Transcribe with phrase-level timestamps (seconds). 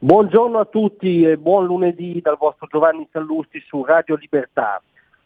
[0.00, 4.80] Buongiorno a tutti e buon lunedì dal vostro Giovanni Sallusti su Radio Libertà.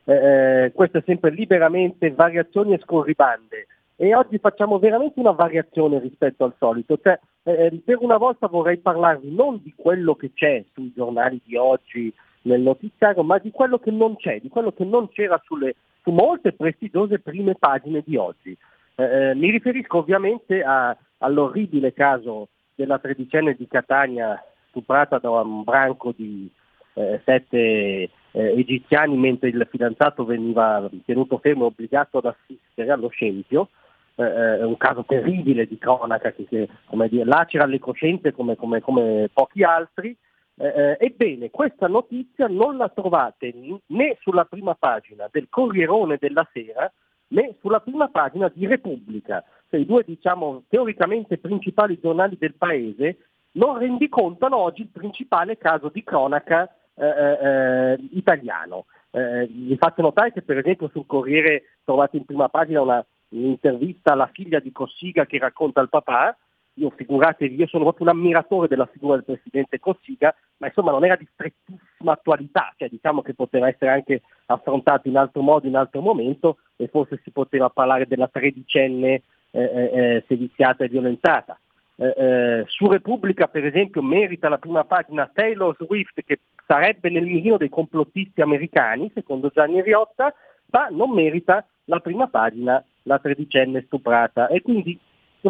[0.05, 3.67] Eh, eh, questo è sempre liberamente variazioni e scorribande
[3.97, 6.97] e oggi facciamo veramente una variazione rispetto al solito.
[6.97, 11.55] Cioè, eh, per una volta vorrei parlarvi non di quello che c'è sui giornali di
[11.55, 12.11] oggi
[12.45, 16.13] nel notiziario, ma di quello che non c'è, di quello che non c'era sulle, su
[16.13, 18.57] molte prestigiose prime pagine di oggi.
[18.95, 24.43] Eh, eh, mi riferisco ovviamente a, all'orribile caso della tredicenne di Catania
[24.73, 26.51] stuprata da un branco di
[26.95, 33.09] eh, sette eh, egiziani mentre il fidanzato veniva tenuto fermo e obbligato ad assistere allo
[33.09, 33.69] scempio.
[34.15, 36.69] Eh, eh un caso terribile di cronaca che, che
[37.09, 40.17] dire, lacera le coscienze come, come, come pochi altri.
[40.55, 43.55] Eh, eh, ebbene, questa notizia non la trovate
[43.87, 46.93] né sulla prima pagina del Corrierone della Sera
[47.29, 53.17] né sulla prima pagina di Repubblica, cioè i due diciamo, teoricamente principali giornali del paese
[53.53, 58.87] non rendicontano oggi il principale caso di cronaca eh, eh, eh, italiano.
[59.11, 64.13] Eh, vi faccio notare che per esempio sul Corriere trovate in prima pagina una, un'intervista
[64.13, 66.37] alla figlia di Cossiga che racconta al papà,
[66.75, 71.05] io figuratevi, io sono proprio un ammiratore della figura del presidente Cossiga, ma insomma non
[71.05, 75.77] era di strettissima attualità, cioè diciamo che poteva essere anche affrontato in altro modo, in
[75.77, 81.59] altro momento, e forse si poteva parlare della tredicenne eh, eh, eh seviziata e violentata.
[81.97, 87.25] Eh, eh, su Repubblica per esempio merita la prima pagina Taylor Swift che sarebbe nel
[87.25, 90.35] mirino dei complottisti americani, secondo Gianni Riotta,
[90.71, 94.49] ma non merita la prima pagina la tredicenne stuprata.
[94.49, 94.99] E quindi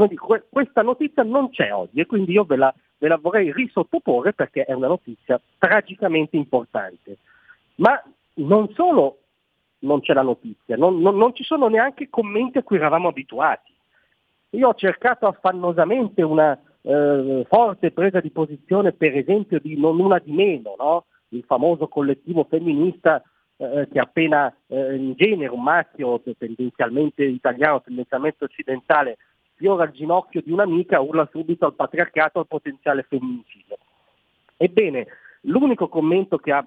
[0.09, 4.33] dico, questa notizia non c'è oggi e quindi io ve la, ve la vorrei risottoporre
[4.33, 7.19] perché è una notizia tragicamente importante.
[7.77, 8.03] Ma
[8.35, 9.19] non solo
[9.81, 13.72] non c'è la notizia, non, non, non ci sono neanche commenti a cui eravamo abituati.
[14.55, 20.19] Io ho cercato affannosamente una eh, forte presa di posizione, per esempio, di non una
[20.19, 21.05] di meno, no?
[21.29, 23.23] il famoso collettivo femminista
[23.57, 29.17] eh, che appena eh, in genere un maschio tendenzialmente italiano, tendenzialmente occidentale,
[29.55, 33.79] fiora il ginocchio di un'amica, urla subito al patriarcato al potenziale femminicidio.
[34.59, 35.07] Ebbene,
[35.43, 36.67] l'unico commento che ha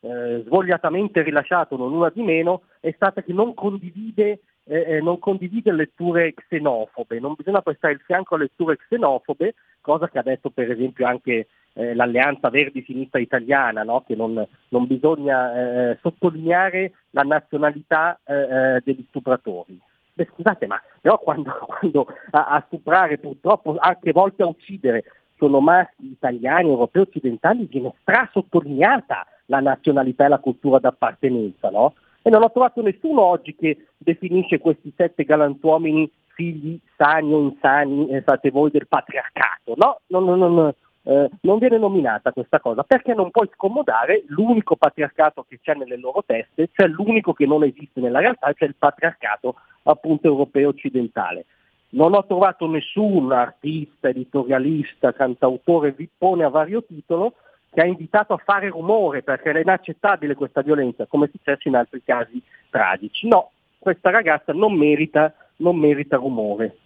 [0.00, 5.72] eh, svogliatamente rilasciato non una di meno è stata che non condivide eh, non condivide
[5.72, 10.70] letture xenofobe, non bisogna prestare il fianco a letture xenofobe, cosa che ha detto per
[10.70, 14.04] esempio anche eh, l'Alleanza Verdi-Sinistra Italiana, no?
[14.06, 19.80] che non, non bisogna eh, sottolineare la nazionalità eh, eh, degli stupratori.
[20.14, 25.04] Beh, scusate, ma però quando, quando a, a, stuprare, purtroppo anche volte a uccidere,
[25.36, 31.94] sono maschi italiani, europei, occidentali, viene strasottolineata la nazionalità e la cultura d'appartenenza, no?
[32.22, 38.08] E non ho trovato nessuno oggi che definisce questi sette galantuomini figli sani o insani,
[38.08, 39.74] eh, fate voi, del patriarcato.
[39.76, 40.74] No, non, non, non,
[41.04, 45.96] eh, non viene nominata questa cosa perché non puoi scomodare l'unico patriarcato che c'è nelle
[45.96, 51.46] loro teste, cioè l'unico che non esiste nella realtà, cioè il patriarcato appunto europeo occidentale.
[51.90, 57.34] Non ho trovato nessun artista, editorialista, cantautore, vippone a vario titolo
[57.72, 61.74] che ha invitato a fare rumore perché era inaccettabile questa violenza, come è successo in
[61.74, 63.26] altri casi tragici.
[63.26, 66.76] No, questa ragazza non merita, non merita rumore.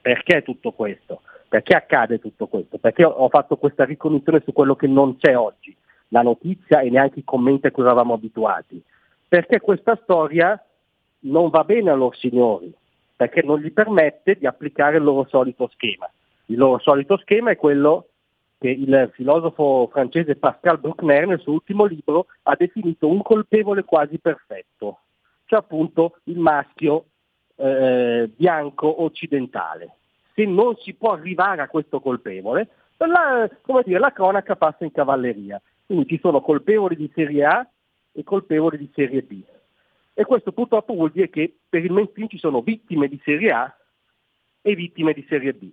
[0.00, 1.22] Perché tutto questo?
[1.48, 2.78] Perché accade tutto questo?
[2.78, 5.76] Perché ho fatto questa ricognizione su quello che non c'è oggi,
[6.08, 8.80] la notizia e neanche i commenti a cui eravamo abituati.
[9.26, 10.62] Perché questa storia
[11.20, 12.72] non va bene a loro signori,
[13.16, 16.08] perché non gli permette di applicare il loro solito schema.
[16.46, 18.06] Il loro solito schema è quello
[18.62, 24.18] che il filosofo francese Pascal Bruckner nel suo ultimo libro ha definito un colpevole quasi
[24.18, 25.00] perfetto,
[25.46, 27.06] cioè appunto il maschio
[27.56, 29.96] eh, bianco occidentale.
[30.32, 32.68] Se non si può arrivare a questo colpevole,
[32.98, 33.50] la,
[33.84, 35.60] dire, la cronaca passa in cavalleria.
[35.84, 37.68] Quindi ci sono colpevoli di serie A
[38.12, 39.42] e colpevoli di serie B.
[40.14, 43.76] E questo purtroppo vuol dire che per il mainstream ci sono vittime di serie A
[44.62, 45.68] e vittime di serie B.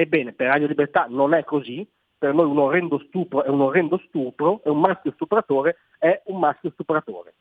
[0.00, 1.86] Ebbene, per Radio Libertà non è così,
[2.16, 6.38] per noi un orrendo stupro è un orrendo stupro e un maschio stupratore è un
[6.38, 7.34] maschio stupratore.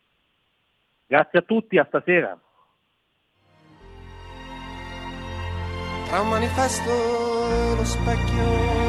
[1.07, 2.38] Grazie a tutti, a stasera.
[6.09, 8.88] Tra un manifesto e lo specchio